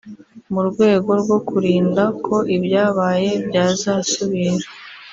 [0.53, 4.67] mu rwego rwo kurinda ko ibyabaye byazasubira